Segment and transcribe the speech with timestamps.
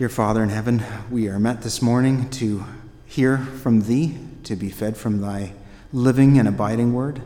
[0.00, 2.64] Dear Father in heaven, we are met this morning to
[3.04, 5.52] hear from Thee, to be fed from Thy
[5.92, 7.20] living and abiding word.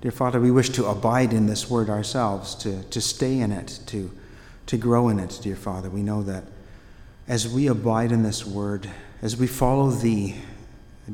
[0.00, 3.78] Dear Father, we wish to abide in this word ourselves, to, to stay in it,
[3.88, 4.10] to,
[4.64, 5.90] to grow in it, dear Father.
[5.90, 6.44] We know that
[7.28, 8.88] as we abide in this word,
[9.20, 10.36] as we follow Thee,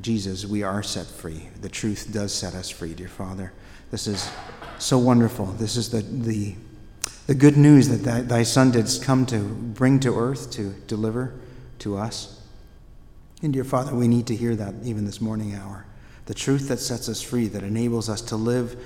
[0.00, 1.48] Jesus, we are set free.
[1.60, 3.52] The truth does set us free, dear Father.
[3.90, 4.30] This is
[4.78, 5.46] so wonderful.
[5.46, 6.54] This is the, the
[7.30, 11.32] the good news that thy, Son did come to bring to earth, to deliver
[11.78, 12.42] to us.
[13.40, 15.86] And dear Father, we need to hear that even this morning hour.
[16.26, 18.76] The truth that sets us free, that enables us to live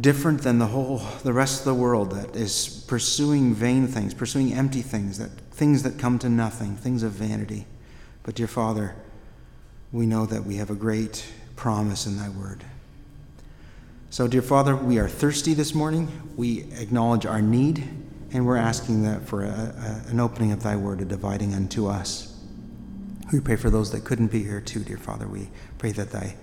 [0.00, 4.54] different than the whole the rest of the world that is pursuing vain things, pursuing
[4.54, 7.66] empty things, that things that come to nothing, things of vanity.
[8.22, 8.96] But dear Father,
[9.92, 12.64] we know that we have a great promise in thy word.
[14.08, 16.08] So, dear Father, we are thirsty this morning.
[16.36, 17.82] We acknowledge our need,
[18.32, 21.88] and we're asking that for a, a, an opening of Thy Word, a dividing unto
[21.88, 22.32] us.
[23.32, 25.26] We pray for those that couldn't be here too, dear Father.
[25.26, 26.36] We pray that Thy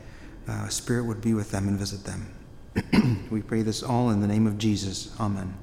[0.46, 3.28] uh, Spirit would be with them and visit them.
[3.32, 5.16] we pray this all in the name of Jesus.
[5.18, 5.54] Amen.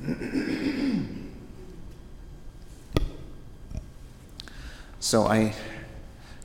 [4.98, 5.54] so I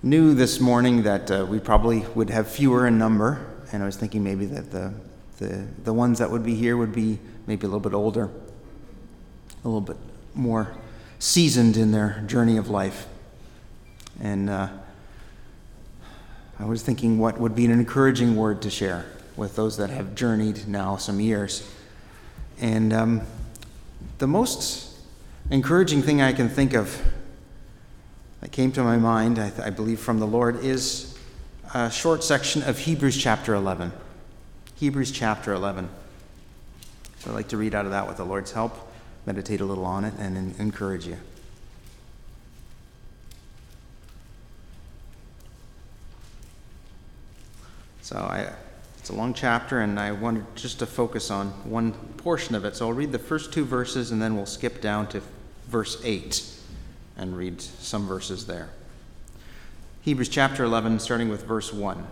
[0.04, 3.96] knew this morning that uh, we probably would have fewer in number, and I was
[3.96, 4.94] thinking maybe that the,
[5.40, 8.30] the, the ones that would be here would be maybe a little bit older,
[9.64, 9.96] a little bit
[10.36, 10.76] more
[11.20, 13.08] seasoned in their journey of life.
[14.22, 14.68] And uh,
[16.60, 19.06] I was thinking what would be an encouraging word to share
[19.38, 21.68] with those that have journeyed now some years.
[22.60, 23.22] And um,
[24.18, 24.98] the most
[25.50, 27.02] encouraging thing I can think of
[28.44, 31.18] that came to my mind, I, I believe from the Lord, is
[31.74, 33.94] a short section of Hebrews chapter 11.
[34.76, 35.88] Hebrews chapter 11.
[37.20, 38.92] So I'd like to read out of that with the Lord's help,
[39.26, 41.16] meditate a little on it, and encourage you.
[48.02, 48.52] So I,
[48.98, 52.76] it's a long chapter, and I wanted just to focus on one portion of it.
[52.76, 55.22] So I'll read the first two verses, and then we'll skip down to
[55.70, 56.54] verse 8
[57.18, 58.70] and read some verses there.
[60.02, 62.06] Hebrews chapter 11, starting with verse 1.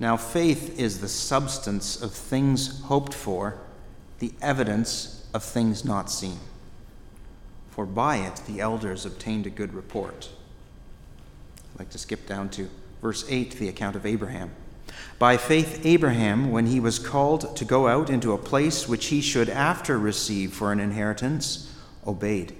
[0.00, 3.58] Now, faith is the substance of things hoped for,
[4.18, 6.38] the evidence of things not seen.
[7.70, 10.28] For by it the elders obtained a good report.
[11.74, 12.68] I'd like to skip down to
[13.00, 14.50] verse 8, the account of Abraham.
[15.18, 19.20] By faith, Abraham, when he was called to go out into a place which he
[19.20, 21.72] should after receive for an inheritance,
[22.06, 22.56] obeyed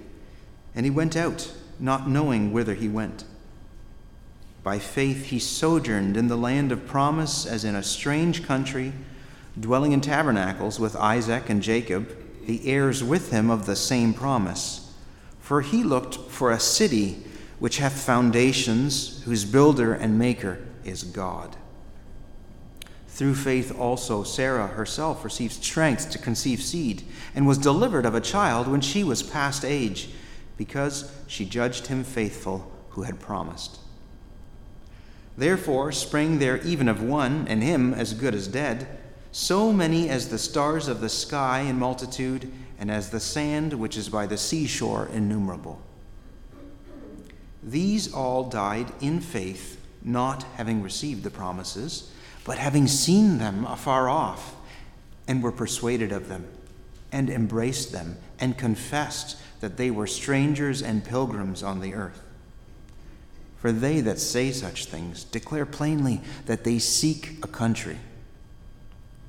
[0.75, 3.23] and he went out, not knowing whither he went.
[4.63, 8.93] By faith he sojourned in the land of promise as in a strange country,
[9.59, 12.15] dwelling in tabernacles with Isaac and Jacob,
[12.45, 14.93] the heirs with him of the same promise.
[15.39, 17.23] For he looked for a city
[17.59, 21.55] which hath foundations, whose builder and maker is God.
[23.07, 27.03] Through faith also Sarah herself received strength to conceive seed,
[27.35, 30.09] and was delivered of a child when she was past age
[30.61, 33.79] because she judged him faithful who had promised.
[35.35, 38.87] Therefore sprang there even of one, and him as good as dead,
[39.31, 43.97] so many as the stars of the sky in multitude, and as the sand which
[43.97, 45.81] is by the seashore innumerable.
[47.63, 52.11] These all died in faith, not having received the promises,
[52.45, 54.55] but having seen them afar off,
[55.27, 56.45] and were persuaded of them,
[57.11, 62.23] and embraced them, and confessed that they were strangers and pilgrims on the earth.
[63.57, 67.97] For they that say such things declare plainly that they seek a country.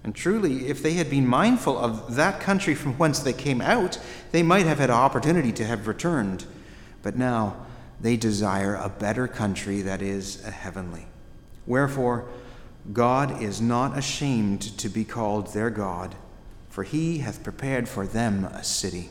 [0.05, 3.99] And truly, if they had been mindful of that country from whence they came out,
[4.33, 6.45] they might have had opportunity to have returned.
[7.03, 7.67] But now
[8.01, 11.07] they desire a better country that is a heavenly.
[11.67, 12.27] Wherefore,
[12.93, 16.17] God is not ashamed to be called their God,
[16.73, 19.11] for he hath prepared for them a city.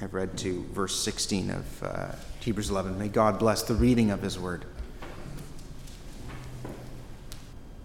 [0.00, 2.98] I've read to verse 16 of uh, Hebrews 11.
[2.98, 4.64] May God bless the reading of his word.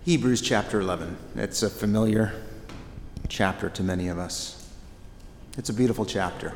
[0.06, 1.18] Hebrews chapter 11.
[1.36, 2.42] It's a familiar
[3.28, 4.66] chapter to many of us.
[5.58, 6.54] It's a beautiful chapter.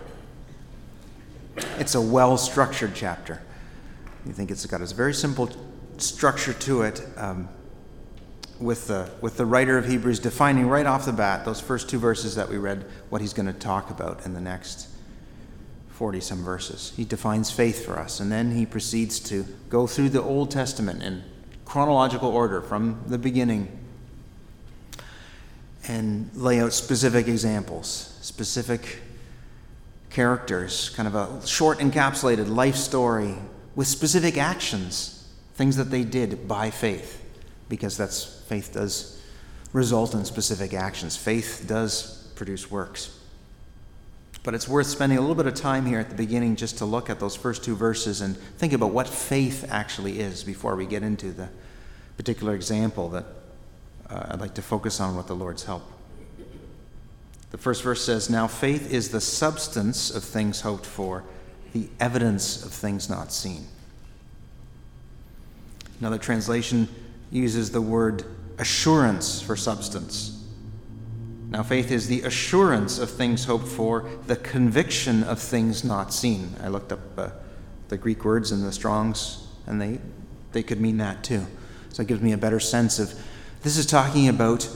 [1.78, 3.42] It's a well structured chapter.
[4.26, 5.50] You think it's got a very simple
[5.98, 7.50] structure to it, um,
[8.60, 12.00] with, the, with the writer of Hebrews defining right off the bat, those first two
[12.00, 14.88] verses that we read, what he's going to talk about in the next
[15.92, 16.94] 40 some verses.
[16.96, 21.04] He defines faith for us, and then he proceeds to go through the Old Testament
[21.04, 21.24] in
[21.66, 23.80] chronological order from the beginning
[25.88, 29.00] and lay out specific examples, specific
[30.10, 33.36] characters, kind of a short encapsulated life story
[33.76, 37.24] with specific actions, things that they did by faith,
[37.70, 39.22] because that's faith does
[39.74, 41.16] result in specific actions.
[41.16, 43.16] Faith does produce works.
[44.42, 46.86] But it's worth spending a little bit of time here at the beginning just to
[46.86, 50.88] look at those first two verses and think about what faith actually is before we
[50.88, 51.50] get into the
[52.18, 53.26] particular example that
[54.10, 55.84] uh, I'd like to focus on with the Lord's help.
[57.52, 61.24] The first verse says, Now faith is the substance of things hoped for,
[61.74, 63.68] the evidence of things not seen.
[66.00, 66.88] Another translation
[67.32, 68.24] uses the word
[68.60, 70.36] assurance for substance.
[71.50, 76.54] Now, faith is the assurance of things hoped for, the conviction of things not seen.
[76.62, 77.30] I looked up uh,
[77.88, 80.00] the Greek words in the Strongs, and they,
[80.52, 81.48] they could mean that too.
[81.90, 83.14] So it gives me a better sense of
[83.64, 84.70] this is talking about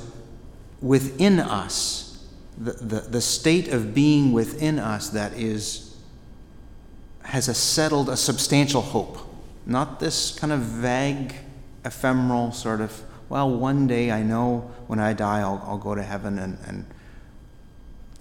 [0.81, 2.25] within us,
[2.57, 5.95] the, the, the state of being within us that is
[7.23, 9.17] has a settled, a substantial hope.
[9.65, 11.33] Not this kind of vague,
[11.85, 13.01] ephemeral sort of
[13.33, 16.85] well, one day I know when I die I'll, I'll go to heaven and, and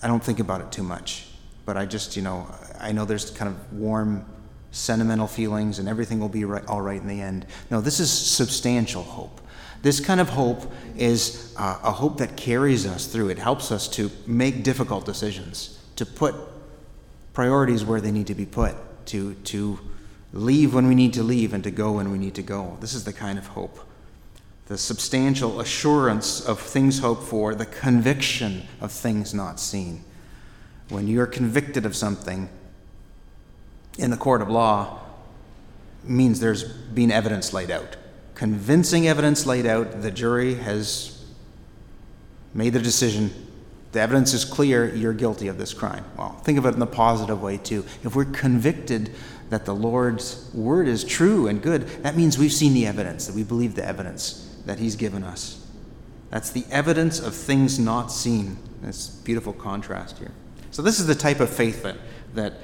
[0.02, 1.26] I don't think about it too much.
[1.66, 2.46] But I just, you know,
[2.80, 4.24] I know there's kind of warm,
[4.70, 7.44] sentimental feelings and everything will be right, all right in the end.
[7.70, 9.42] No, this is substantial hope.
[9.82, 13.28] This kind of hope is uh, a hope that carries us through.
[13.28, 16.34] It helps us to make difficult decisions, to put
[17.34, 18.74] priorities where they need to be put,
[19.08, 19.78] to, to
[20.32, 22.78] leave when we need to leave and to go when we need to go.
[22.80, 23.78] This is the kind of hope
[24.66, 30.04] the substantial assurance of things hoped for, the conviction of things not seen.
[30.88, 32.48] When you're convicted of something
[33.98, 35.00] in the court of law,
[36.04, 37.96] means there's been evidence laid out.
[38.34, 41.24] Convincing evidence laid out, the jury has
[42.54, 43.30] made the decision.
[43.92, 46.04] The evidence is clear, you're guilty of this crime.
[46.16, 47.84] Well, think of it in the positive way, too.
[48.02, 49.12] If we're convicted
[49.50, 53.36] that the Lord's word is true and good, that means we've seen the evidence, that
[53.36, 55.66] we believe the evidence that He's given us.
[56.30, 58.56] That's the evidence of things not seen.
[58.80, 60.32] This beautiful contrast here.
[60.70, 61.96] So, this is the type of faith that,
[62.34, 62.54] that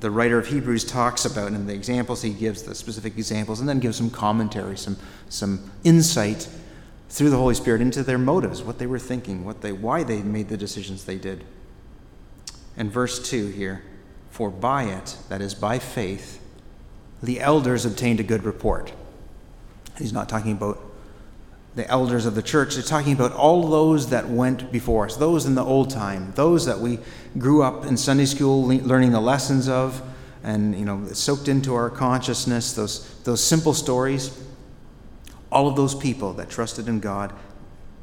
[0.00, 3.68] the writer of Hebrews talks about in the examples he gives, the specific examples, and
[3.68, 4.96] then gives some commentary, some,
[5.28, 6.48] some insight
[7.08, 10.22] through the Holy Spirit into their motives, what they were thinking, what they, why they
[10.22, 11.44] made the decisions they did.
[12.76, 13.84] And verse 2 here
[14.30, 16.40] For by it, that is, by faith,
[17.22, 18.92] the elders obtained a good report.
[19.98, 20.82] He's not talking about
[21.74, 22.74] the elders of the church.
[22.74, 26.66] They're talking about all those that went before us, those in the old time, those
[26.66, 26.98] that we
[27.38, 30.02] grew up in Sunday school learning the lessons of
[30.42, 34.38] and you know soaked into our consciousness those those simple stories
[35.50, 37.32] all of those people that trusted in God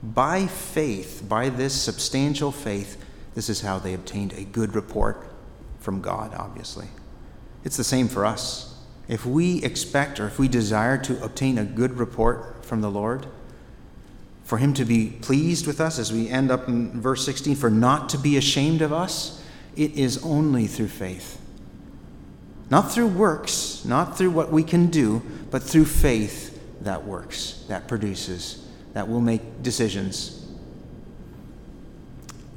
[0.01, 3.03] by faith by this substantial faith
[3.35, 5.25] this is how they obtained a good report
[5.79, 6.87] from God obviously
[7.63, 8.77] it's the same for us
[9.07, 13.25] if we expect or if we desire to obtain a good report from the Lord
[14.49, 17.69] for him to be pleased with us, as we end up in verse 16, for
[17.69, 21.39] not to be ashamed of us, it is only through faith.
[22.71, 27.87] Not through works, not through what we can do, but through faith that works, that
[27.87, 30.43] produces, that will make decisions.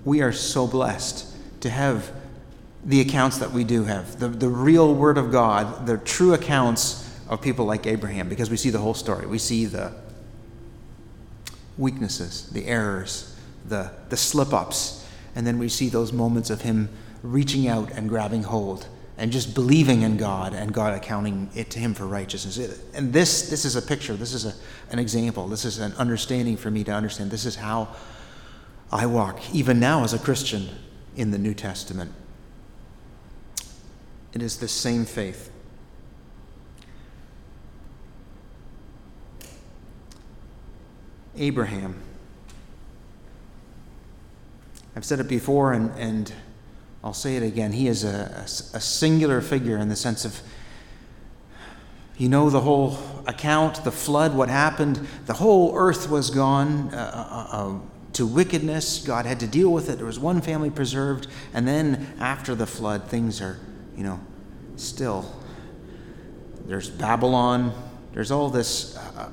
[0.07, 1.27] We are so blessed
[1.61, 2.11] to have
[2.87, 7.07] the accounts that we do have, the, the real Word of God, the true accounts
[7.29, 9.27] of people like Abraham, because we see the whole story.
[9.27, 9.93] We see the
[11.79, 13.37] weaknesses, the errors,
[13.67, 15.07] the, the slip ups.
[15.35, 16.89] And then we see those moments of him
[17.23, 18.87] reaching out and grabbing hold
[19.17, 22.83] and just believing in God and God accounting it to him for righteousness.
[22.95, 24.55] And this, this is a picture, this is a,
[24.91, 27.31] an example, this is an understanding for me to understand.
[27.31, 27.89] This is how
[28.91, 30.69] I walk, even now as a Christian
[31.15, 32.13] in the New Testament.
[34.33, 35.52] It is the same faith
[41.37, 42.01] Abraham.
[44.95, 46.33] I've said it before, and, and
[47.03, 47.73] I'll say it again.
[47.73, 50.41] He is a, a, a singular figure in the sense of
[52.19, 55.07] you know the whole account, the flood, what happened.
[55.27, 57.79] The whole earth was gone uh, uh, uh,
[58.13, 59.03] to wickedness.
[59.05, 59.97] God had to deal with it.
[59.97, 61.27] There was one family preserved.
[61.55, 63.59] And then after the flood, things are,
[63.97, 64.21] you know,
[64.77, 65.35] still.
[66.67, 67.73] There's Babylon.
[68.13, 69.31] There's all this uh,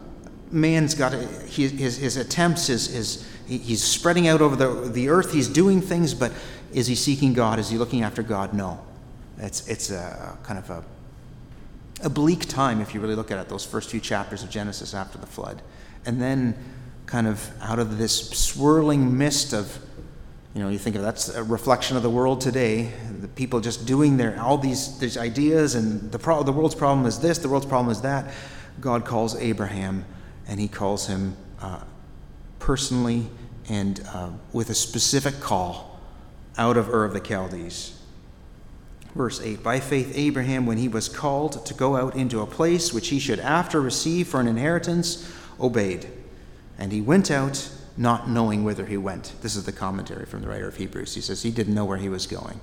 [0.52, 5.82] man's got his, his attempts, his, he's spreading out over the, the earth, he's doing
[5.82, 6.32] things, but
[6.74, 7.60] is he seeking God?
[7.60, 8.54] Is he looking after God?
[8.54, 8.80] No.
[9.38, 10.84] It's, it's a kind of a,
[12.04, 14.94] a bleak time if you really look at it, those first few chapters of Genesis
[14.94, 15.62] after the flood.
[16.06, 16.56] And then,
[17.06, 19.80] kind of out of this swirling mist of,
[20.54, 22.92] You know, you think of that's a reflection of the world today.
[23.22, 27.06] The people just doing their all these these ideas, and the pro- the world's problem
[27.08, 28.32] is this, the world's problem is that.
[28.80, 30.06] God calls Abraham,
[30.50, 31.84] and He calls him uh,
[32.58, 33.30] personally
[33.70, 36.00] and uh, with a specific call
[36.58, 37.98] out of Ur of the Chaldees.
[39.16, 42.92] Verse 8 By faith, Abraham, when he was called to go out into a place
[42.92, 46.08] which he should after receive for an inheritance, obeyed.
[46.78, 49.34] And he went out not knowing whither he went.
[49.42, 51.14] This is the commentary from the writer of Hebrews.
[51.14, 52.60] He says he didn't know where he was going.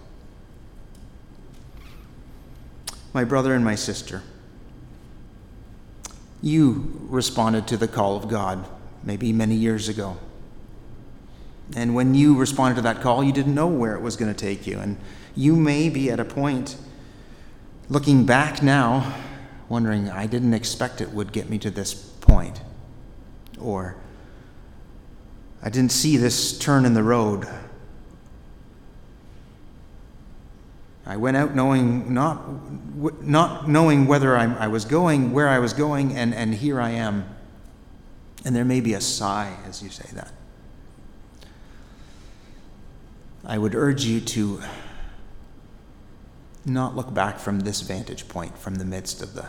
[3.13, 4.23] My brother and my sister,
[6.43, 8.69] you responded to the call of God
[9.03, 10.17] maybe many years ago.
[11.75, 14.39] And when you responded to that call, you didn't know where it was going to
[14.39, 14.79] take you.
[14.79, 14.99] And
[15.35, 16.77] you may be at a point
[17.89, 19.15] looking back now,
[19.69, 22.61] wondering, I didn't expect it would get me to this point.
[23.61, 23.97] Or,
[25.63, 27.49] I didn't see this turn in the road.
[31.07, 35.73] I went out knowing not, not knowing whether I, I was going, where I was
[35.73, 37.29] going, and, and here I am.
[38.45, 40.33] And there may be a sigh as you say that.
[43.45, 44.61] I would urge you to
[46.65, 49.47] not look back from this vantage point, from the midst of the,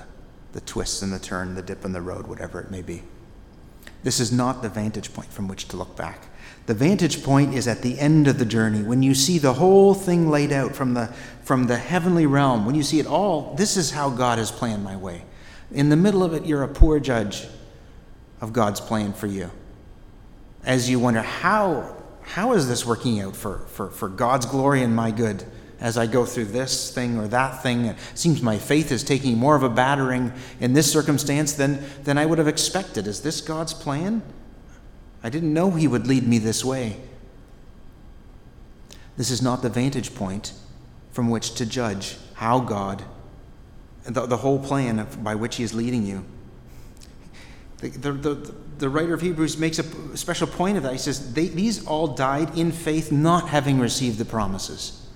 [0.53, 3.01] the twists and the turn, the dip in the road, whatever it may be.
[4.03, 6.27] This is not the vantage point from which to look back.
[6.67, 9.93] The vantage point is at the end of the journey, when you see the whole
[9.93, 11.07] thing laid out from the,
[11.43, 14.83] from the heavenly realm, when you see it all, this is how God has planned
[14.83, 15.23] my way.
[15.71, 17.47] In the middle of it, you're a poor judge
[18.41, 19.49] of God's plan for you.
[20.65, 24.93] As you wonder, how, how is this working out for, for, for God's glory and
[24.93, 25.45] my good?
[25.79, 27.85] as I go through this thing or that thing.
[27.85, 32.17] It seems my faith is taking more of a battering in this circumstance than, than
[32.17, 33.05] I would have expected.
[33.05, 34.23] Is this God's plan?
[35.23, 36.97] I didn't know He would lead me this way.
[39.17, 40.53] This is not the vantage point
[41.11, 43.03] from which to judge how God,
[44.05, 46.23] the, the whole plan of, by which He is leading you.
[47.79, 50.91] The, the, the, the, writer of Hebrews makes a special point of that.
[50.91, 55.06] He says, These all died in faith, not having received the promises.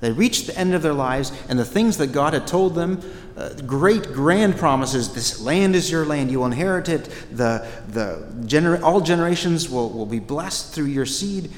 [0.00, 3.00] They reached the end of their lives, and the things that God had told them
[3.36, 8.26] uh, great, grand promises this land is your land, you will inherit it, the, the
[8.46, 11.50] gener- all generations will, will be blessed through your seed.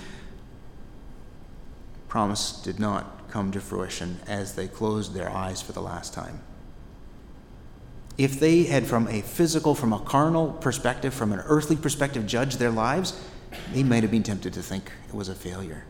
[2.09, 6.43] Promise did not come to fruition as they closed their eyes for the last time.
[8.19, 12.59] If they had, from a physical, from a carnal perspective, from an earthly perspective, judged
[12.59, 13.19] their lives,
[13.73, 15.85] they might have been tempted to think it was a failure.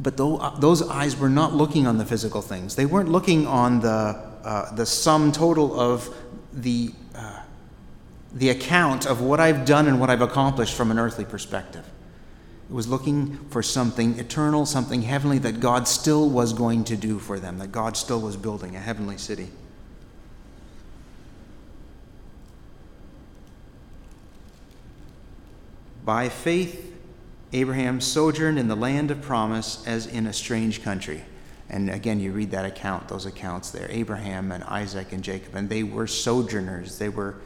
[0.00, 2.76] But uh, those eyes were not looking on the physical things.
[2.76, 3.88] They weren't looking on the,
[4.44, 6.14] uh, the sum total of
[6.52, 7.40] the, uh,
[8.32, 11.84] the account of what I've done and what I've accomplished from an earthly perspective.
[12.70, 17.18] It was looking for something eternal, something heavenly that God still was going to do
[17.18, 19.48] for them, that God still was building a heavenly city.
[26.04, 26.87] By faith,
[27.52, 31.24] Abraham sojourned in the land of promise as in a strange country.
[31.70, 35.68] And again, you read that account, those accounts there Abraham and Isaac and Jacob, and
[35.68, 36.98] they were sojourners.
[36.98, 37.36] They were,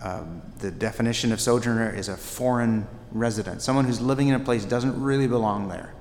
[0.00, 4.64] um, the definition of sojourner is a foreign resident, someone who's living in a place
[4.64, 5.94] doesn't really belong there.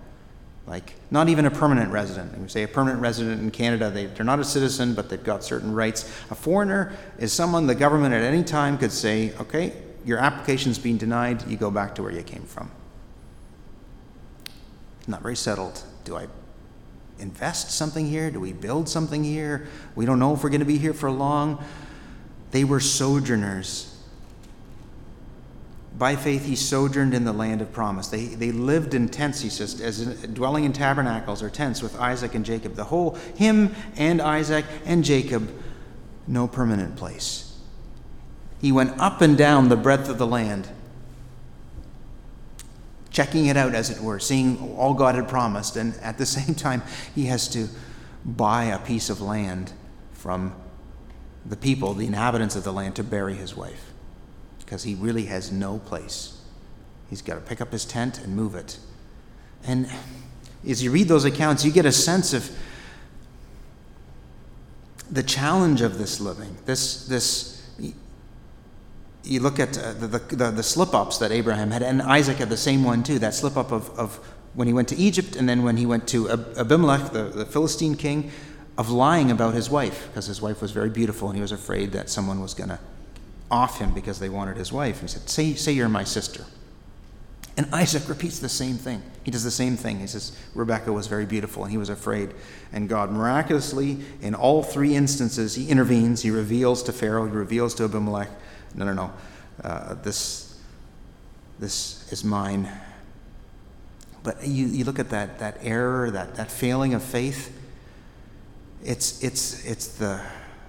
[0.67, 2.37] Like, not even a permanent resident.
[2.37, 5.43] We say a permanent resident in Canada, they, they're not a citizen, but they've got
[5.43, 6.03] certain rights.
[6.29, 9.73] A foreigner is someone the government at any time could say, okay,
[10.05, 12.69] your application's been denied, you go back to where you came from
[15.07, 15.83] not very settled.
[16.03, 16.27] Do I
[17.19, 18.31] invest something here?
[18.31, 19.67] Do we build something here?
[19.95, 21.63] We don't know if we're going to be here for long.
[22.51, 23.85] They were sojourners.
[25.97, 28.07] By faith, he sojourned in the land of promise.
[28.07, 31.99] They, they lived in tents, he says, as in, dwelling in tabernacles or tents with
[31.99, 32.75] Isaac and Jacob.
[32.75, 35.51] The whole, him and Isaac and Jacob,
[36.25, 37.57] no permanent place.
[38.61, 40.69] He went up and down the breadth of the land
[43.11, 45.75] checking it out, as it were, seeing all God had promised.
[45.75, 46.83] And at the same time,
[47.15, 47.67] he has to
[48.25, 49.71] buy a piece of land
[50.13, 50.53] from
[51.45, 53.93] the people, the inhabitants of the land, to bury his wife
[54.59, 56.39] because he really has no place.
[57.09, 58.77] He's got to pick up his tent and move it.
[59.63, 59.89] And
[60.67, 62.49] as you read those accounts, you get a sense of
[65.09, 67.58] the challenge of this living, this, this
[69.23, 72.49] you look at uh, the, the, the slip ups that Abraham had, and Isaac had
[72.49, 74.15] the same one too that slip up of, of
[74.53, 77.95] when he went to Egypt and then when he went to Abimelech, the, the Philistine
[77.95, 78.31] king,
[78.77, 81.91] of lying about his wife because his wife was very beautiful and he was afraid
[81.91, 82.79] that someone was going to
[83.51, 85.01] off him because they wanted his wife.
[85.01, 86.45] He said, say, say you're my sister.
[87.57, 89.01] And Isaac repeats the same thing.
[89.23, 89.99] He does the same thing.
[89.99, 92.33] He says, Rebekah was very beautiful, and he was afraid.
[92.71, 96.21] And God miraculously, in all three instances, he intervenes.
[96.21, 98.29] He reveals to Pharaoh, he reveals to Abimelech,
[98.75, 99.11] no, no, no,
[99.63, 100.59] uh, this,
[101.59, 102.69] this is mine.
[104.23, 107.55] But you, you look at that, that error, that, that failing of faith,
[108.83, 110.21] it's, it's, it's the,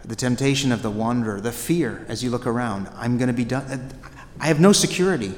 [0.05, 2.89] the temptation of the wanderer, the fear as you look around.
[2.95, 3.93] I'm going to be done.
[4.41, 5.35] I have no security.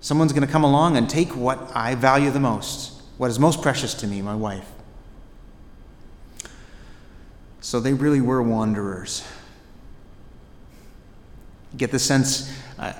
[0.00, 3.62] Someone's going to come along and take what I value the most, what is most
[3.62, 4.70] precious to me, my wife.
[7.60, 9.24] So they really were wanderers.
[11.76, 12.92] Get the sense, uh,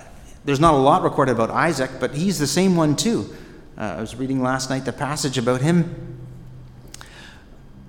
[0.44, 3.34] there's not a lot recorded about Isaac, but he's the same one too.
[3.76, 6.18] Uh, I was reading last night the passage about him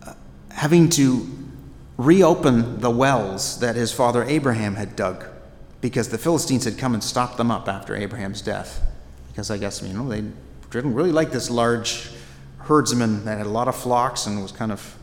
[0.03, 0.13] uh,
[0.49, 1.27] having to
[1.97, 5.25] reopen the wells that his father Abraham had dug
[5.81, 8.81] because the Philistines had come and stopped them up after Abraham's death.
[9.27, 10.23] Because I guess, you know, they
[10.71, 12.09] didn't really like this large
[12.59, 14.97] herdsman that had a lot of flocks and was kind of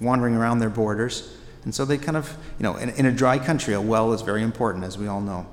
[0.00, 1.36] wandering around their borders.
[1.64, 4.22] And so they kind of, you know, in, in a dry country, a well is
[4.22, 5.46] very important, as we all know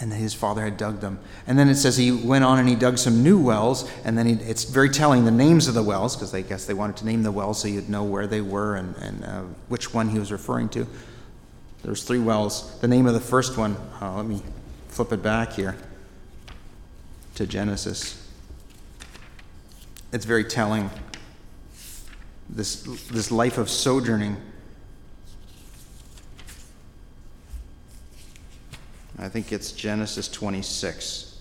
[0.00, 1.18] and his father had dug them.
[1.46, 4.26] And then it says he went on and he dug some new wells, and then
[4.26, 7.06] he, it's very telling the names of the wells, because I guess they wanted to
[7.06, 10.18] name the wells so you'd know where they were and, and uh, which one he
[10.18, 10.86] was referring to.
[11.82, 12.78] There's three wells.
[12.80, 14.42] The name of the first one, uh, let me
[14.88, 15.76] flip it back here
[17.36, 18.20] to Genesis.
[20.12, 20.90] It's very telling.
[22.48, 24.36] This, this life of sojourning
[29.18, 31.38] I think it's Genesis 26.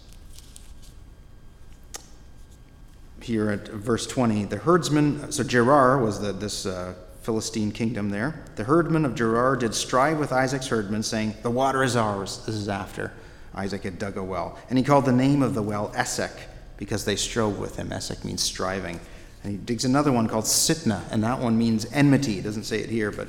[3.22, 8.44] Here at verse 20, the herdsman, so Gerar was the, this uh, Philistine kingdom there.
[8.56, 12.46] The herdmen of Gerar did strive with Isaac's herdmen, saying, The water is ours.
[12.46, 13.14] This is after
[13.56, 14.60] Isaac had dug a well.
[14.70, 16.34] And he called the name of the well Esek,
[16.78, 17.94] because they strove with him.
[17.94, 19.00] Esek means striving.
[19.44, 22.40] And he digs another one called Sitnah, and that one means enmity.
[22.40, 23.28] It doesn't say it here, but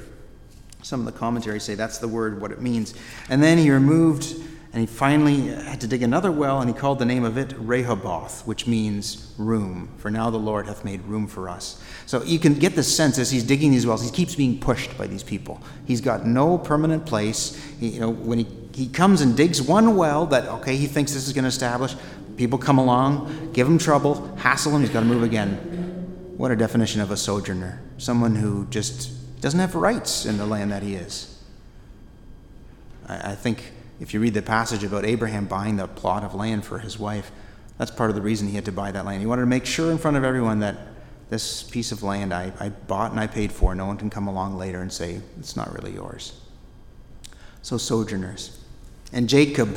[0.85, 2.95] some of the commentaries say that's the word, what it means.
[3.31, 4.37] And then he removed,
[4.75, 7.55] and he finally had to dig another well, and he called the name of it
[7.57, 9.89] Rehoboth, which means room.
[9.97, 11.83] For now the Lord hath made room for us.
[12.05, 14.99] So you can get the sense as he's digging these wells, he keeps being pushed
[14.99, 15.59] by these people.
[15.87, 17.59] He's got no permanent place.
[17.81, 21.15] He, you know, when he, he comes and digs one well that, okay, he thinks
[21.15, 21.97] this is going to establish,
[22.37, 25.57] people come along, give him trouble, hassle him, he's got to move again.
[26.37, 27.81] What a definition of a sojourner.
[27.97, 29.14] Someone who just
[29.45, 31.39] doesn't have rights in the land that he is.
[33.07, 36.65] I, I think if you read the passage about Abraham buying the plot of land
[36.65, 37.31] for his wife,
[37.77, 39.21] that's part of the reason he had to buy that land.
[39.21, 40.79] He wanted to make sure in front of everyone that
[41.29, 44.29] this piece of land I, I bought and I paid for, no one can come
[44.29, 46.41] along later and say it's not really yours.
[47.61, 48.65] So, sojourners.
[49.13, 49.77] And Jacob,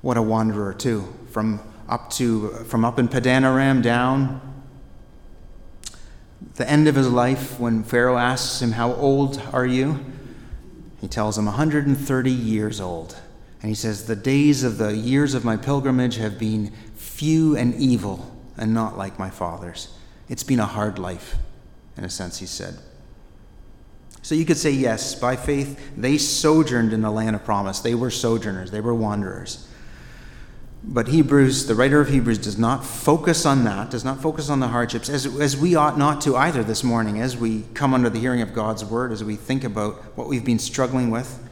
[0.00, 4.47] what a wanderer, too, from up to from up in Padanaram down
[6.58, 10.04] the end of his life, when Pharaoh asks him, How old are you?
[11.00, 13.16] He tells him, 130 years old.
[13.62, 17.74] And he says, The days of the years of my pilgrimage have been few and
[17.76, 19.94] evil, and not like my father's.
[20.28, 21.36] It's been a hard life,
[21.96, 22.76] in a sense, he said.
[24.22, 27.80] So you could say, yes, by faith, they sojourned in the land of promise.
[27.80, 29.67] They were sojourners, they were wanderers.
[30.84, 34.60] But Hebrews, the writer of Hebrews, does not focus on that, does not focus on
[34.60, 38.08] the hardships, as, as we ought not to either this morning, as we come under
[38.08, 41.44] the hearing of God's word, as we think about what we've been struggling with.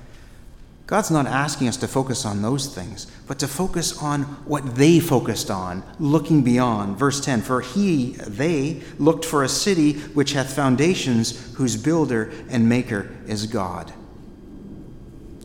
[0.86, 5.00] God's not asking us to focus on those things, but to focus on what they
[5.00, 6.96] focused on, looking beyond.
[6.96, 12.68] Verse 10 For he, they, looked for a city which hath foundations, whose builder and
[12.68, 13.92] maker is God.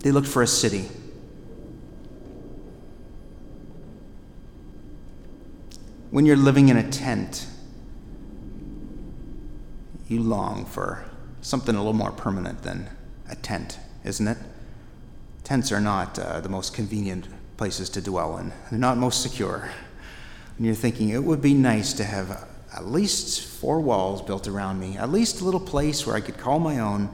[0.02, 0.90] They looked for a city.
[6.12, 7.48] When you're living in a tent,
[10.10, 11.06] you long for
[11.42, 12.90] something a little more permanent than
[13.30, 14.38] a tent, isn't it?
[15.46, 19.70] Tents are not uh, the most convenient places to dwell in, they're not most secure.
[20.58, 22.46] And you're thinking, it would be nice to have
[22.76, 26.38] at least four walls built around me, at least a little place where I could
[26.38, 27.10] call my own.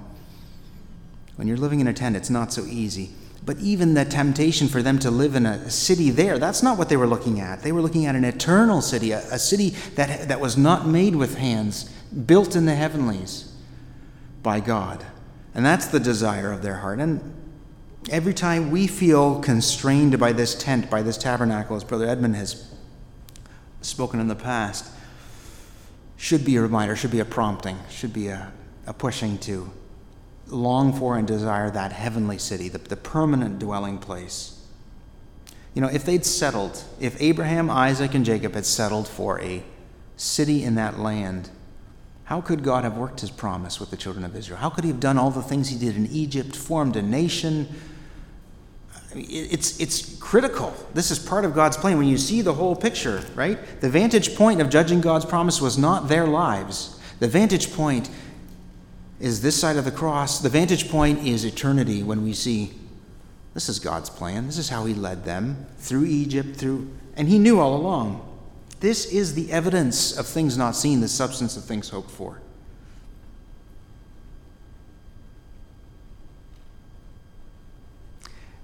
[1.36, 3.12] When you're living in a tent, it's not so easy.
[3.48, 6.90] But even the temptation for them to live in a city there, that's not what
[6.90, 7.64] they were looking at.
[7.64, 11.16] They were looking at an eternal city, a, a city that, that was not made
[11.16, 13.50] with hands, built in the heavenlies
[14.44, 15.06] by God.
[15.56, 17.00] And that's the desire of their heart.
[17.00, 17.22] And
[18.10, 22.70] every time we feel constrained by this tent, by this tabernacle, as Brother Edmund has
[23.80, 24.92] spoken in the past,
[26.18, 28.52] should be a reminder, should be a prompting, should be a,
[28.86, 29.72] a pushing to
[30.50, 34.66] long for and desire that heavenly city, the, the permanent dwelling place.
[35.74, 39.64] You know, if they'd settled, if Abraham, Isaac, and Jacob had settled for a
[40.16, 41.50] city in that land,
[42.24, 44.58] how could God have worked his promise with the children of Israel?
[44.58, 47.68] How could he have done all the things he did in Egypt, formed a nation?
[49.14, 50.74] It's, it's critical.
[50.94, 51.98] This is part of God's plan.
[51.98, 53.58] When you see the whole picture, right?
[53.80, 57.00] The vantage point of judging God's promise was not their lives.
[57.20, 58.10] The vantage point
[59.20, 60.40] is this side of the cross.
[60.40, 62.74] The vantage point is eternity when we see
[63.54, 64.46] this is God's plan.
[64.46, 68.24] This is how He led them through Egypt, through, and He knew all along.
[68.80, 72.40] This is the evidence of things not seen, the substance of things hoped for.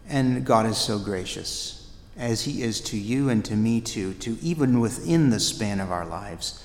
[0.08, 4.38] And God is so gracious, as He is to you and to me too, to
[4.44, 6.64] even within the span of our lives,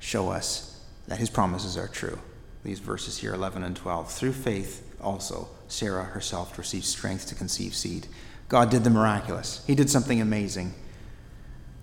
[0.00, 2.18] show us that His promises are true.
[2.64, 4.10] These verses here, 11 and 12.
[4.10, 8.06] Through faith, also, Sarah herself received strength to conceive seed.
[8.48, 9.62] God did the miraculous.
[9.66, 10.72] He did something amazing.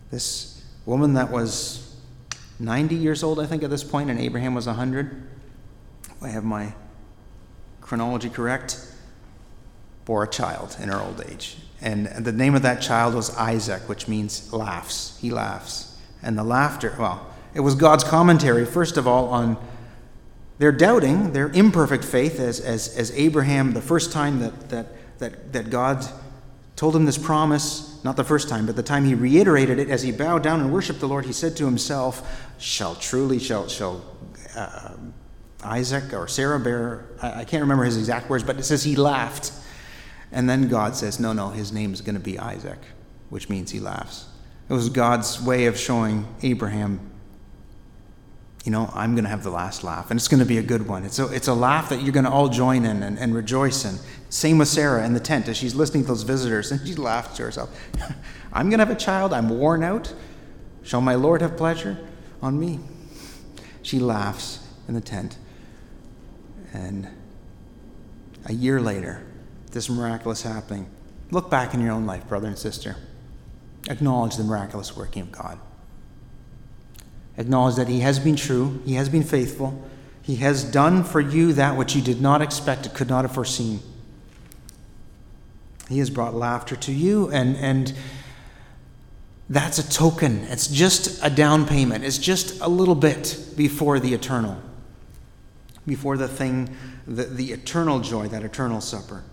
[0.09, 1.95] This woman that was
[2.59, 5.27] 90 years old, I think, at this point, and Abraham was 100,
[6.21, 6.73] I have my
[7.79, 8.83] chronology correct,
[10.05, 11.57] bore a child in her old age.
[11.79, 15.17] And the name of that child was Isaac, which means laughs.
[15.19, 15.95] He laughs.
[16.23, 19.57] And the laughter, well, it was God's commentary, first of all, on
[20.61, 25.53] they're doubting their imperfect faith as, as, as Abraham, the first time that, that, that,
[25.53, 26.05] that God
[26.75, 30.03] told him this promise, not the first time, but the time he reiterated it as
[30.03, 34.05] he bowed down and worshiped the Lord, he said to himself, Shall truly, shall, shall
[34.55, 34.91] uh,
[35.63, 38.95] Isaac or Sarah bear, I, I can't remember his exact words, but it says he
[38.95, 39.51] laughed.
[40.31, 42.77] And then God says, No, no, his name is going to be Isaac,
[43.31, 44.27] which means he laughs.
[44.69, 47.10] It was God's way of showing Abraham
[48.63, 50.63] you know, I'm going to have the last laugh, and it's going to be a
[50.63, 51.03] good one.
[51.03, 53.85] It's a, it's a laugh that you're going to all join in and, and rejoice
[53.85, 53.95] in.
[54.29, 57.37] Same with Sarah in the tent as she's listening to those visitors, and she laughs
[57.37, 57.75] to herself.
[58.53, 59.33] I'm going to have a child.
[59.33, 60.13] I'm worn out.
[60.83, 61.97] Shall my Lord have pleasure
[62.41, 62.79] on me?
[63.81, 65.37] She laughs in the tent.
[66.71, 67.07] And
[68.45, 69.25] a year later,
[69.71, 70.87] this miraculous happening.
[71.31, 72.95] Look back in your own life, brother and sister.
[73.89, 75.59] Acknowledge the miraculous working of God.
[77.37, 79.81] Acknowledge that He has been true, He has been faithful,
[80.21, 83.33] He has done for you that which you did not expect, and could not have
[83.33, 83.79] foreseen.
[85.89, 87.93] He has brought laughter to you, and, and
[89.49, 90.39] that's a token.
[90.45, 92.05] It's just a down payment.
[92.05, 94.57] It's just a little bit before the eternal,
[95.85, 99.23] before the thing, the, the eternal joy, that eternal supper.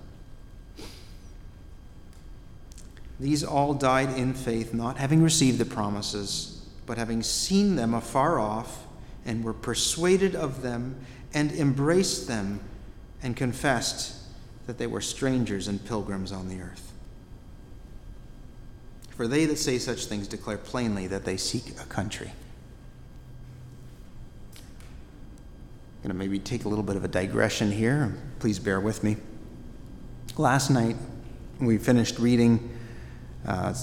[3.21, 6.58] These all died in faith, not having received the promises
[6.89, 8.87] but having seen them afar off,
[9.27, 10.97] and were persuaded of them,
[11.35, 12.61] and embraced them,
[13.23, 14.17] and confessed
[14.67, 16.93] that they were strangers and pilgrims on the earth.
[19.11, 22.33] For they that say such things declare plainly that they seek a country.
[24.57, 28.17] I'm going to maybe take a little bit of a digression here.
[28.39, 29.19] Please bear with me.
[30.39, 30.97] Last night,
[31.61, 32.71] we finished reading,
[33.45, 33.75] uh,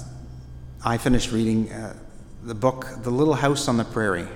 [0.84, 2.00] I finished reading uh,
[2.46, 4.28] the book, The Little House on the Prairie,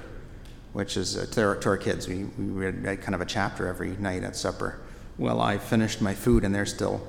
[0.73, 2.07] which is uh, to, our, to our kids.
[2.07, 4.81] We, we read kind of a chapter every night at supper.
[5.19, 7.07] Well, I finished my food and they're still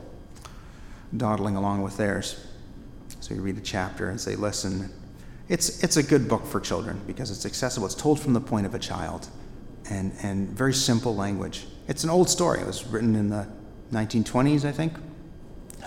[1.17, 2.47] dawdling along with theirs.
[3.21, 4.93] So you read a chapter and say, listen.
[5.49, 7.87] It's, it's a good book for children because it's accessible.
[7.87, 9.27] It's told from the point of a child
[9.89, 11.67] and, and very simple language.
[11.89, 12.61] It's an old story.
[12.61, 13.49] It was written in the
[13.91, 14.93] 1920s, I think,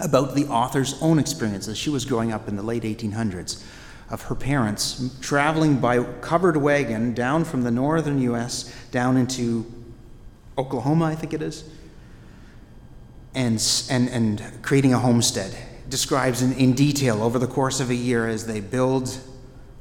[0.03, 1.77] about the author's own experiences.
[1.77, 3.63] she was growing up in the late 1800s
[4.13, 8.71] of her parents traveling by covered wagon down from the northern U.S.
[8.91, 9.65] down into
[10.55, 11.67] Oklahoma, I think it is,
[13.33, 15.57] and, and, and creating a homestead.
[15.89, 19.17] Describes in, in detail over the course of a year as they build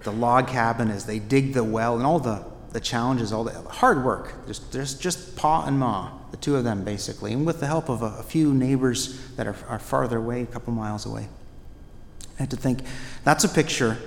[0.03, 3.53] the log cabin, as they dig the well, and all the, the challenges, all the
[3.68, 4.47] hard work.
[4.47, 7.90] Just, just, just Pa and Ma, the two of them basically, and with the help
[7.90, 11.29] of a, a few neighbors that are, are farther away, a couple miles away.
[12.38, 12.81] I had to think
[13.25, 13.99] that's a picture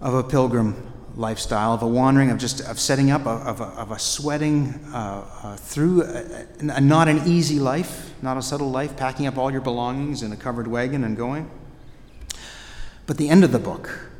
[0.00, 3.90] of a pilgrim lifestyle, of a wandering, of just of setting up, of, a, of
[3.90, 8.96] a sweating uh, uh, through a, a, not an easy life, not a settled life,
[8.96, 11.50] packing up all your belongings in a covered wagon and going.
[13.06, 14.10] But the end of the book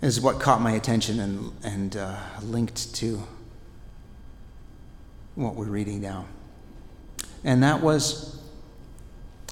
[0.00, 3.22] is what caught my attention and, and uh, linked to
[5.36, 6.26] what we're reading now.
[7.44, 8.41] And that was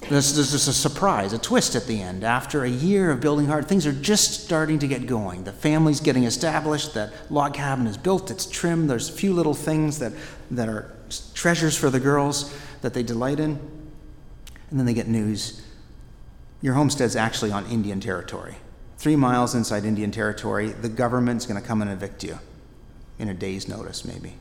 [0.09, 2.23] there's, there's just a surprise, a twist at the end.
[2.23, 5.43] After a year of building hard, things are just starting to get going.
[5.43, 9.53] The family's getting established, that log cabin is built, it's trimmed, there's a few little
[9.53, 10.13] things that,
[10.51, 10.91] that are
[11.33, 13.59] treasures for the girls that they delight in.
[14.69, 15.61] And then they get news
[16.61, 18.55] your homestead's actually on Indian territory.
[18.97, 22.37] Three miles inside Indian territory, the government's going to come and evict you
[23.17, 24.35] in a day's notice, maybe.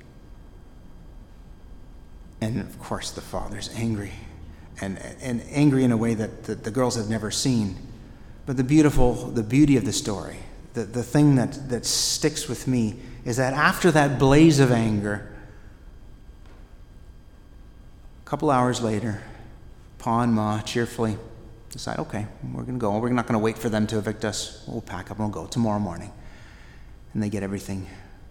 [2.42, 4.12] And of course, the father's angry,
[4.80, 7.76] and, and angry in a way that the, the girls have never seen.
[8.46, 10.38] But the beautiful, the beauty of the story,
[10.74, 15.30] the, the thing that, that sticks with me is that after that blaze of anger,
[18.24, 19.22] a couple hours later,
[19.98, 21.16] Pa and Ma cheerfully
[21.70, 22.96] decide, okay, we're going to go.
[22.98, 24.64] We're not going to wait for them to evict us.
[24.66, 26.12] We'll pack up and we'll go tomorrow morning.
[27.12, 27.86] And they get everything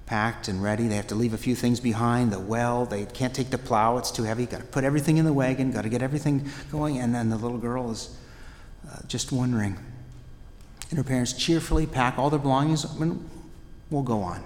[0.09, 0.87] packed and ready.
[0.87, 2.85] They have to leave a few things behind the well.
[2.87, 4.47] They can't take the plow, it's too heavy.
[4.47, 6.97] Got to put everything in the wagon, got to get everything going.
[6.97, 8.17] And then the little girl is
[8.89, 9.77] uh, just wondering.
[10.89, 13.29] And her parents cheerfully pack all their belongings and
[13.91, 14.43] we'll go on.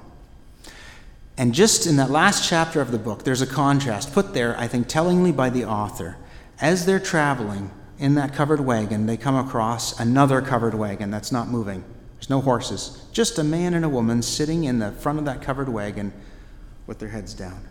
[1.37, 4.67] And just in that last chapter of the book, there's a contrast put there, I
[4.67, 6.17] think, tellingly by the author.
[6.59, 11.47] As they're traveling, in that covered wagon, they come across another covered wagon that's not
[11.47, 11.85] moving.
[12.23, 15.41] There's no horses, just a man and a woman sitting in the front of that
[15.41, 16.13] covered wagon
[16.87, 17.67] with their heads down.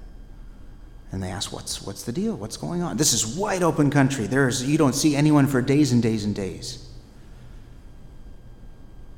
[1.10, 2.36] And they ask, What's, what's the deal?
[2.36, 2.98] What's going on?
[2.98, 4.26] This is wide open country.
[4.26, 6.86] There's, you don't see anyone for days and days and days.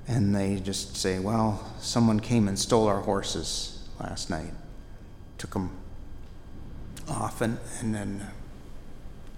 [0.06, 4.52] And they just say, Well, someone came and stole our horses last night,
[5.38, 5.76] took them
[7.08, 7.40] off.
[7.40, 8.24] And, and then,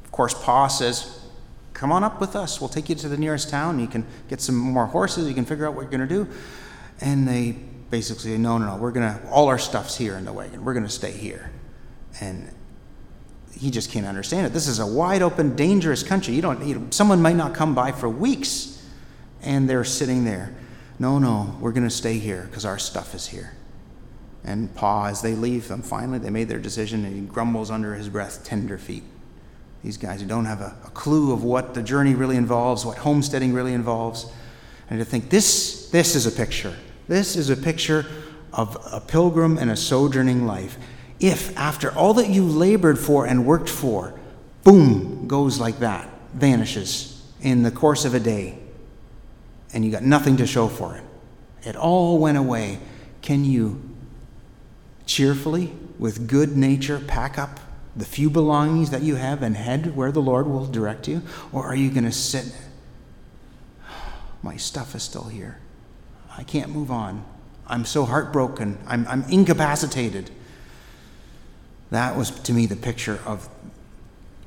[0.05, 1.26] of course, Pa says,
[1.77, 2.59] come on up with us.
[2.59, 3.79] We'll take you to the nearest town.
[3.79, 5.29] You can get some more horses.
[5.29, 6.27] You can figure out what you're going to do.
[7.03, 7.53] And they
[7.91, 8.77] basically say, no, no, no.
[8.77, 10.65] We're going to, all our stuff's here in the wagon.
[10.65, 11.51] We're going to stay here.
[12.19, 12.51] And
[13.59, 14.55] he just can't understand it.
[14.55, 16.35] This is a wide open, dangerous country.
[16.35, 18.83] You don't, you know, someone might not come by for weeks
[19.43, 20.55] and they're sitting there.
[20.99, 23.53] No, no, we're going to stay here because our stuff is here.
[24.45, 27.95] And Pa, as they leave them, finally, they made their decision and he grumbles under
[27.95, 29.03] his breath, tender feet.
[29.83, 32.99] These guys who don't have a, a clue of what the journey really involves, what
[32.99, 34.27] homesteading really involves.
[34.91, 36.75] And to think this, this is a picture.
[37.09, 38.07] This is a picture
[38.53, 40.77] of a pilgrim and a sojourning life.
[41.21, 44.19] If, after all that you labored for and worked for,
[44.65, 48.59] boom, goes like that, vanishes in the course of a day,
[49.73, 51.03] and you got nothing to show for it,
[51.69, 52.79] it all went away,
[53.23, 53.81] can you
[55.07, 57.61] cheerfully, with good nature, pack up
[57.97, 61.23] the few belongings that you have and head where the Lord will direct you?
[61.53, 62.55] Or are you going to sit?
[64.43, 65.59] My stuff is still here.
[66.37, 67.25] I can't move on.
[67.67, 68.79] I'm so heartbroken.
[68.87, 70.31] I'm, I'm incapacitated.
[71.91, 73.49] That was to me the picture of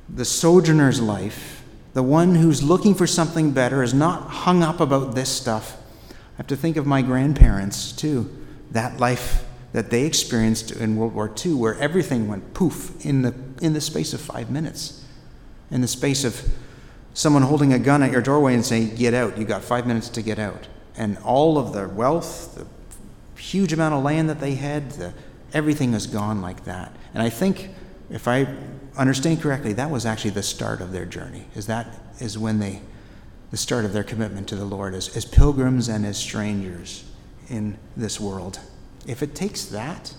[0.07, 1.63] the sojourner's life.
[1.93, 5.75] The one who's looking for something better is not hung up about this stuff.
[6.11, 8.29] I have to think of my grandparents, too.
[8.71, 13.33] That life that they experienced in World War II, where everything went poof in the,
[13.61, 15.05] in the space of five minutes.
[15.69, 16.41] In the space of
[17.13, 20.09] someone holding a gun at your doorway and saying, Get out, you got five minutes
[20.09, 20.67] to get out.
[20.95, 22.65] And all of the wealth, the
[23.39, 25.13] huge amount of land that they had, the,
[25.53, 26.95] everything is gone like that.
[27.13, 27.69] And I think,
[28.09, 28.47] if I
[28.97, 31.45] understand correctly, that was actually the start of their journey.
[31.55, 31.87] Is that
[32.19, 32.81] is when they,
[33.51, 37.05] the start of their commitment to the Lord as, as pilgrims and as strangers
[37.49, 38.59] in this world.
[39.09, 40.13] If it takes that,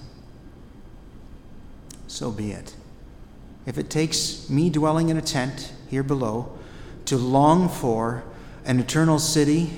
[2.08, 2.74] so be it.
[3.64, 6.58] If it takes me dwelling in a tent here below
[7.04, 8.24] to long for
[8.64, 9.70] an eternal city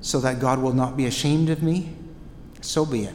[0.00, 1.94] so that God will not be ashamed of me,
[2.60, 3.14] so be it.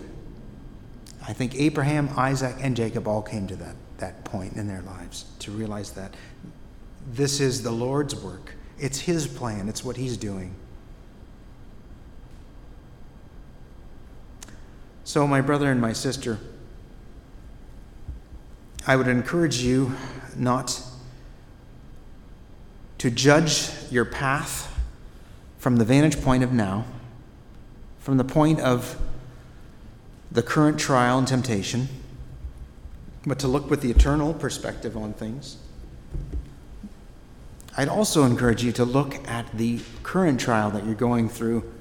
[1.27, 5.25] I think Abraham, Isaac, and Jacob all came to that, that point in their lives
[5.39, 6.13] to realize that
[7.11, 8.55] this is the Lord's work.
[8.79, 10.55] It's His plan, it's what He's doing.
[15.13, 16.39] So, my brother and my sister,
[18.87, 19.93] I would encourage you
[20.35, 20.81] not
[22.97, 24.75] to judge your path
[25.59, 26.85] from the vantage point of now,
[27.99, 28.99] from the point of
[30.31, 31.89] the current trial and temptation,
[33.23, 35.57] but to look with the eternal perspective on things.
[37.77, 41.71] I'd also encourage you to look at the current trial that you're going through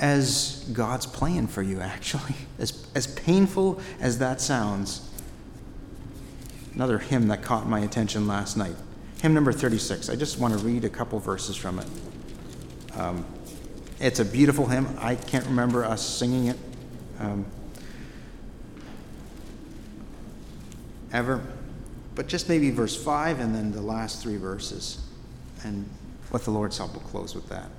[0.00, 2.34] as God's plan for you, actually.
[2.58, 5.08] As, as painful as that sounds.
[6.74, 8.74] Another hymn that caught my attention last night.
[9.22, 10.08] Hymn number 36.
[10.10, 11.86] I just want to read a couple verses from it.
[12.96, 13.24] Um,
[14.00, 14.88] it's a beautiful hymn.
[14.98, 16.56] I can't remember us singing it
[17.20, 17.46] um,
[21.12, 21.40] ever.
[22.16, 25.00] But just maybe verse 5 and then the last three verses.
[25.62, 25.88] And
[26.32, 27.70] with the Lord's help, we'll close with that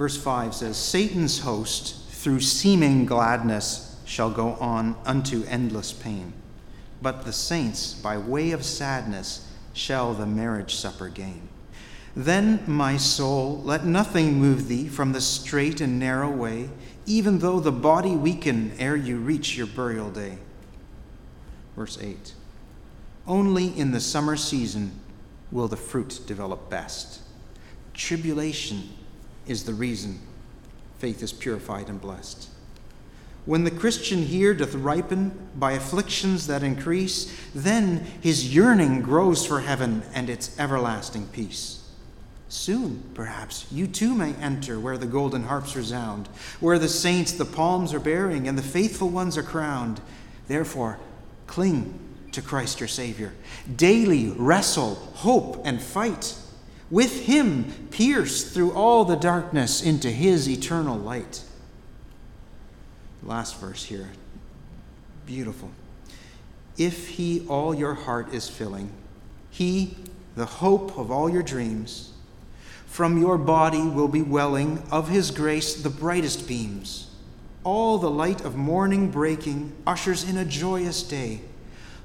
[0.00, 6.32] verse 5 says, Satan's host, through seeming gladness, shall go on unto endless pain.
[7.02, 11.46] but the saints, by way of sadness, shall the marriage supper gain.
[12.16, 16.70] Then, my soul, let nothing move thee from the straight and narrow way,
[17.04, 20.38] even though the body weaken ere you reach your burial day.
[21.76, 22.32] Verse 8
[23.26, 24.98] Only in the summer season
[25.52, 27.20] will the fruit develop best.
[27.92, 28.88] Tribulation
[29.50, 30.20] is the reason
[30.98, 32.48] faith is purified and blessed.
[33.46, 39.60] When the Christian here doth ripen by afflictions that increase, then his yearning grows for
[39.60, 41.88] heaven and its everlasting peace.
[42.48, 46.28] Soon, perhaps, you too may enter where the golden harps resound,
[46.60, 50.00] where the saints the palms are bearing and the faithful ones are crowned.
[50.46, 50.98] Therefore,
[51.46, 51.98] cling
[52.32, 53.32] to Christ your Savior.
[53.74, 56.34] Daily wrestle, hope, and fight.
[56.90, 61.44] With him, pierce through all the darkness into his eternal light.
[63.22, 64.10] Last verse here.
[65.24, 65.70] Beautiful.
[66.76, 68.90] If he all your heart is filling,
[69.50, 69.96] he,
[70.34, 72.12] the hope of all your dreams,
[72.86, 77.10] from your body will be welling of his grace the brightest beams.
[77.62, 81.42] All the light of morning breaking ushers in a joyous day.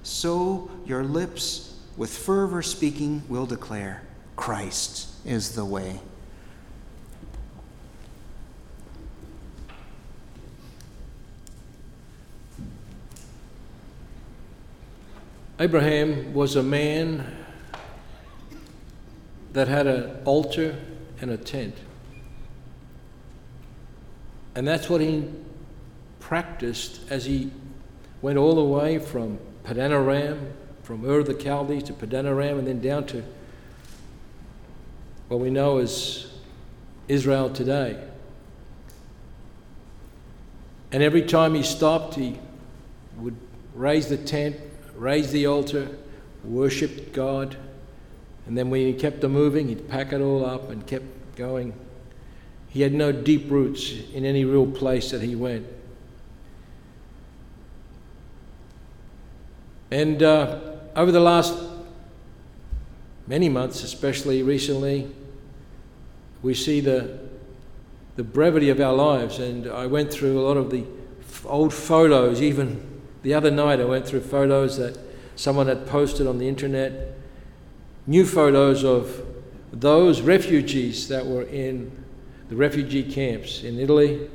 [0.03, 4.03] So your lips, with fervor speaking, will declare
[4.35, 5.99] Christ is the way.
[15.57, 17.25] Abraham was a man
[19.53, 20.75] that had an altar
[21.21, 21.75] and a tent.
[24.53, 25.29] And that's what he
[26.19, 27.51] practiced as he
[28.21, 30.51] went all the way from Padanaram,
[30.83, 33.23] from Ur of the Chaldees to Padanaram, and then down to
[35.27, 36.27] what we know as
[37.07, 38.01] Israel today.
[40.91, 42.37] And every time he stopped, he
[43.17, 43.35] would
[43.73, 44.55] raise the tent,
[44.95, 45.89] raise the altar,
[46.43, 47.57] worship God,
[48.47, 51.73] and then when he kept on moving, he'd pack it all up and kept going.
[52.69, 55.65] He had no deep roots in any real place that he went.
[59.89, 60.59] And uh,
[60.95, 61.53] over the last
[63.27, 65.11] many months, especially recently,
[66.41, 67.19] we see the,
[68.15, 69.39] the brevity of our lives.
[69.39, 70.85] And I went through a lot of the
[71.45, 74.99] old photos, even the other night, I went through photos that
[75.35, 77.17] someone had posted on the internet,
[78.05, 79.25] new photos of
[79.73, 81.91] those refugees that were in
[82.49, 84.29] the refugee camps in Italy.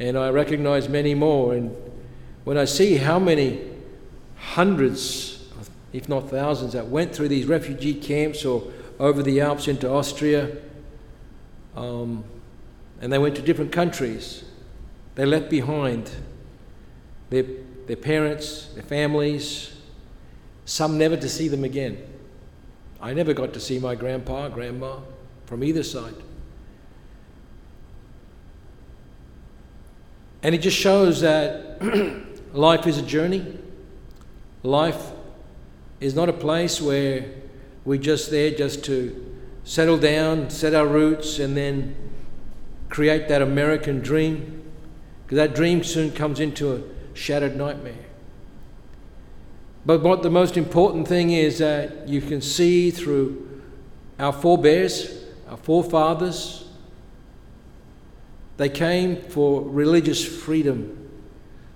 [0.00, 1.52] And I recognize many more.
[1.52, 1.76] And
[2.44, 3.60] when I see how many
[4.36, 5.33] hundreds,
[5.94, 8.64] if not thousands, that went through these refugee camps or
[8.98, 10.56] over the Alps into Austria,
[11.76, 12.24] um,
[13.00, 14.42] and they went to different countries,
[15.14, 16.10] they left behind
[17.30, 17.44] their,
[17.86, 19.76] their parents, their families,
[20.64, 22.04] some never to see them again.
[23.00, 24.98] I never got to see my grandpa, grandma
[25.46, 26.16] from either side.
[30.42, 31.80] And it just shows that
[32.52, 33.58] life is a journey.
[34.64, 35.13] Life
[36.04, 37.24] is not a place where
[37.86, 41.96] we're just there just to settle down, set our roots, and then
[42.90, 44.62] create that American dream.
[45.22, 46.82] Because that dream soon comes into a
[47.14, 48.04] shattered nightmare.
[49.86, 53.62] But what the most important thing is that you can see through
[54.18, 56.68] our forebears, our forefathers,
[58.58, 61.08] they came for religious freedom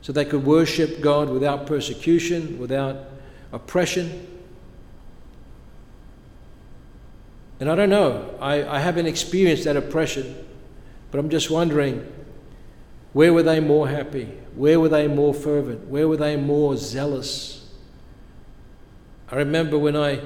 [0.02, 3.16] so they could worship God without persecution, without
[3.52, 4.26] oppression.
[7.60, 10.46] And I don't know, I, I haven't experienced that oppression,
[11.10, 12.06] but I'm just wondering
[13.12, 14.26] where were they more happy?
[14.54, 15.88] Where were they more fervent?
[15.88, 17.68] Where were they more zealous?
[19.30, 20.20] I remember when I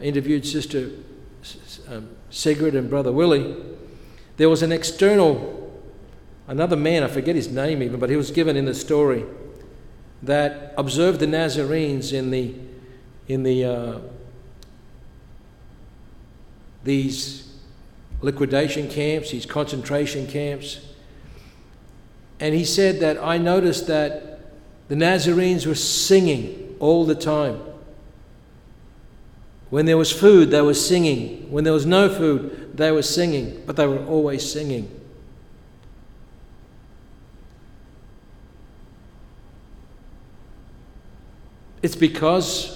[0.00, 0.90] interviewed Sister
[1.88, 3.56] um, Sigrid and Brother Willie,
[4.36, 5.82] there was an external,
[6.46, 9.24] another man, I forget his name even, but he was given in the story,
[10.22, 12.54] that observed the Nazarenes in the,
[13.28, 13.98] in the, uh,
[16.84, 17.52] these
[18.20, 20.80] liquidation camps, these concentration camps.
[22.38, 24.40] And he said that I noticed that
[24.88, 27.60] the Nazarenes were singing all the time.
[29.70, 31.50] When there was food, they were singing.
[31.50, 34.90] When there was no food, they were singing, but they were always singing.
[41.82, 42.75] It's because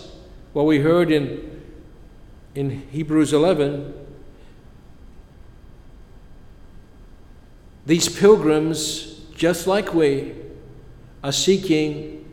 [0.52, 1.62] what we heard in,
[2.54, 3.94] in Hebrews 11
[7.86, 10.34] these pilgrims just like we,
[11.24, 12.24] are seeking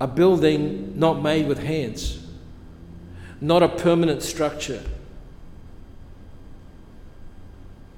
[0.00, 2.24] a building not made with hands,
[3.40, 4.82] not a permanent structure,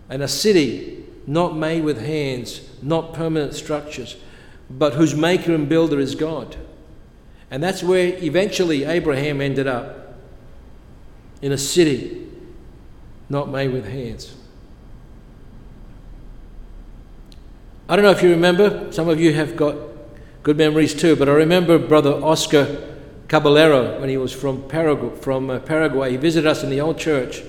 [0.09, 4.17] and a city not made with hands, not permanent structures,
[4.71, 6.57] but whose maker and builder is God.
[7.55, 10.17] And that's where eventually Abraham ended up
[11.41, 12.27] in a city
[13.29, 14.35] not made with hands.
[17.89, 19.77] I don't know if you remember, some of you have got
[20.43, 22.93] good memories too, but I remember Brother Oscar
[23.29, 26.11] Caballero when he was from Paraguay, from uh, Paraguay.
[26.11, 27.41] He visited us in the old church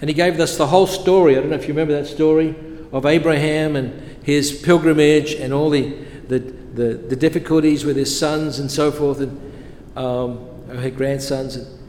[0.00, 1.36] and he gave us the whole story.
[1.36, 2.54] I don't know if you remember that story
[2.92, 8.58] of Abraham and his pilgrimage and all the, the, the, the difficulties with his sons
[8.58, 11.56] and so forth, and um, her grandsons.
[11.56, 11.80] And,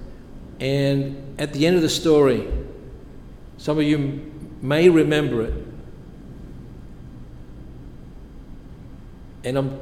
[0.59, 2.47] and at the end of the story,
[3.57, 4.31] some of you
[4.61, 5.53] may remember it.
[9.43, 9.79] And I'm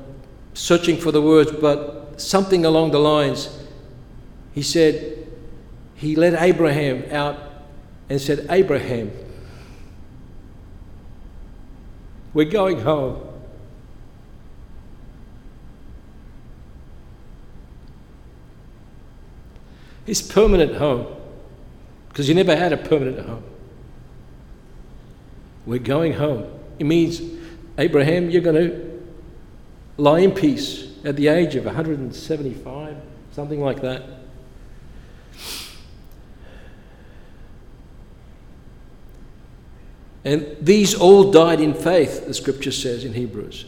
[0.53, 3.59] searching for the words, but something along the lines.
[4.53, 5.27] He said,
[5.95, 7.37] He led Abraham out
[8.09, 9.11] and said, Abraham,
[12.33, 13.32] we're going home.
[20.05, 21.07] His permanent home,
[22.09, 23.43] because he never had a permanent home.
[25.65, 26.51] We're going home.
[26.79, 27.21] It means,
[27.77, 29.03] Abraham, you're going to
[29.97, 32.95] lie in peace at the age of 175,
[33.31, 34.03] something like that.
[40.25, 43.65] And these all died in faith, the scripture says in Hebrews.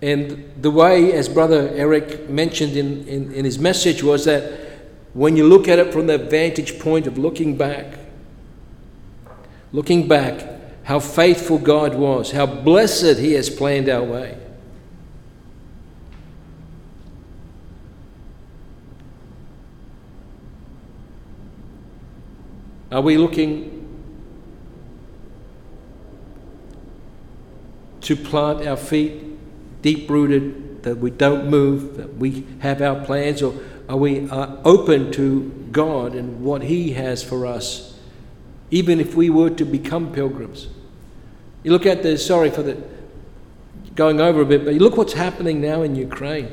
[0.00, 4.67] And the way, as Brother Eric mentioned in, in, in, his message, was that
[5.14, 7.98] when you look at it from the vantage point of looking back,
[9.72, 10.46] looking back,
[10.84, 14.38] how faithful God was, how blessed He has planned our way.
[22.90, 23.74] Are we looking
[28.00, 33.42] to plant our feet deep rooted, that we don't move, that we have our plans,
[33.42, 33.52] or
[33.88, 37.98] are we uh, open to God and what He has for us,
[38.70, 40.68] even if we were to become pilgrims?
[41.62, 42.82] You look at the, sorry for the
[43.94, 46.50] going over a bit, but you look what's happening now in Ukraine.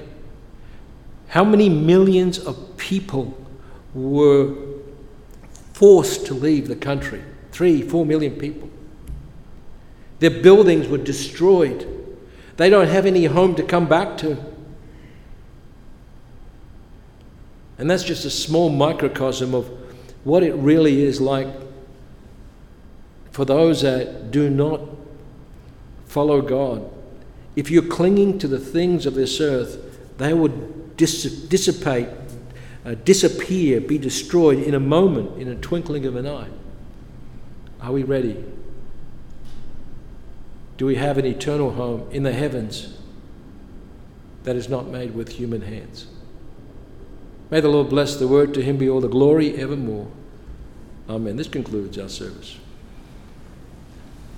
[1.28, 3.38] How many millions of people
[3.94, 4.56] were
[5.74, 7.22] forced to leave the country?
[7.52, 8.70] Three, four million people.
[10.20, 11.88] Their buildings were destroyed.
[12.58, 14.55] They don't have any home to come back to.
[17.78, 19.70] And that's just a small microcosm of
[20.24, 21.48] what it really is like
[23.32, 24.82] for those that do not
[26.06, 26.90] follow God.
[27.56, 32.08] If you're clinging to the things of this earth, they would dis- dissipate,
[32.86, 36.48] uh, disappear, be destroyed in a moment, in a twinkling of an eye.
[37.82, 38.44] Are we ready?
[40.78, 42.98] Do we have an eternal home in the heavens
[44.44, 46.08] that is not made with human hands?
[47.52, 48.54] May the Lord bless the word.
[48.56, 50.08] To him be all the glory evermore.
[51.10, 51.36] Amen.
[51.36, 52.58] This concludes our service.